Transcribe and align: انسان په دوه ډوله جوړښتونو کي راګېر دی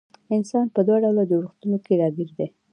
انسان 0.35 0.65
په 0.75 0.79
دوه 0.87 0.97
ډوله 1.03 1.23
جوړښتونو 1.31 1.77
کي 1.85 1.93
راګېر 2.01 2.29
دی 2.37 2.47